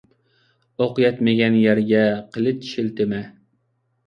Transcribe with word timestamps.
ئوق 0.85 1.01
يەتمىگەن 1.03 1.57
يەرگە 1.67 2.01
قېلىچ 2.33 2.67
شىلتىمە. 2.75 3.23